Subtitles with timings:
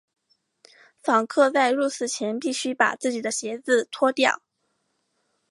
[1.03, 4.41] 访客在入寺前必须把自己的鞋子脱掉。